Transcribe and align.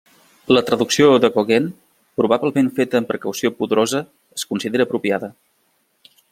La 0.55 0.61
traducció 0.69 1.09
de 1.25 1.29
Gauguin, 1.35 1.67
probablement 2.21 2.71
feta 2.81 3.01
amb 3.01 3.11
precaució 3.13 3.53
pudorosa, 3.61 4.03
es 4.39 4.49
considera 4.55 4.89
apropiada. 4.91 5.35